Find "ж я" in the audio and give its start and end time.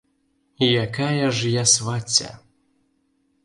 1.41-1.63